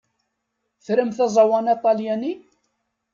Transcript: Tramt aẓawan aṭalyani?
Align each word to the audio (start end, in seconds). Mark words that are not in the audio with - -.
Tramt 0.85 1.19
aẓawan 1.25 1.65
aṭalyani? 1.75 2.33